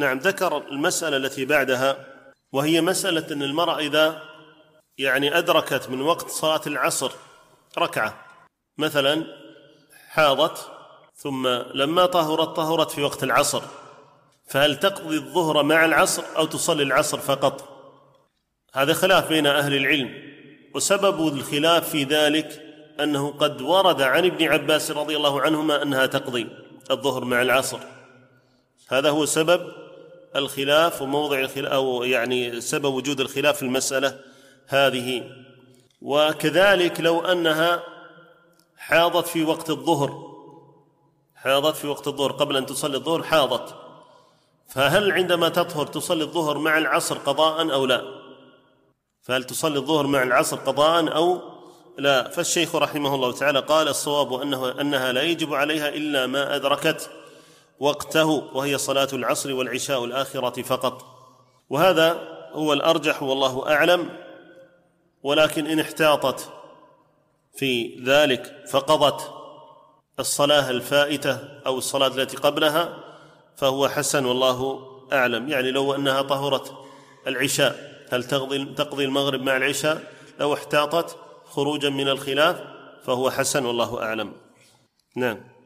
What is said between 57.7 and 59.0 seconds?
وقته وهي